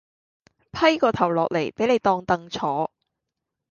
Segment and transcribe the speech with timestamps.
[0.71, 2.91] 批個頭落嚟畀你當凳坐